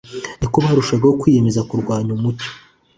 [0.39, 2.49] niko barushagaho kwiyemeza kurwanya umucyo.